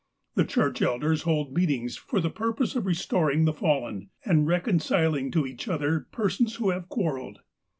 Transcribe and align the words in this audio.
"The 0.33 0.45
church 0.45 0.81
elders 0.81 1.21
hold 1.29 1.53
meetings 1.55 1.95
for 1.95 2.19
the 2.19 2.31
purpose 2.31 2.75
of 2.75 2.85
restor 2.85 3.31
ing 3.31 3.45
the 3.45 3.53
fallen, 3.53 4.09
and 4.25 4.47
reconciling 4.47 5.29
to 5.29 5.45
each 5.45 5.67
other 5.67 6.07
persons 6.11 6.55
who 6.55 6.71
have 6.71 6.89
quarrelled. 6.89 7.41